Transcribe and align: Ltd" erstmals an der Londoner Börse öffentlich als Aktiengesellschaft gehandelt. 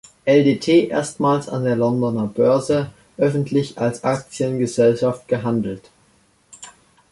Ltd" 0.25 0.87
erstmals 0.89 1.47
an 1.47 1.63
der 1.63 1.75
Londoner 1.75 2.25
Börse 2.25 2.89
öffentlich 3.17 3.77
als 3.77 4.03
Aktiengesellschaft 4.03 5.27
gehandelt. 5.27 5.91